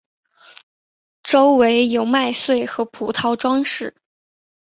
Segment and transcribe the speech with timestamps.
[1.21, 3.93] 周围有麦穗和葡萄装饰。